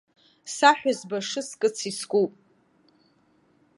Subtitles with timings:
[0.55, 2.33] Саҳәызба шыскыц искуп.